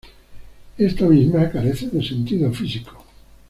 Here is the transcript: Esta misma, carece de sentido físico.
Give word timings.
Esta 0.79 1.05
misma, 1.05 1.51
carece 1.51 1.85
de 1.89 2.03
sentido 2.03 2.51
físico. 2.51 3.05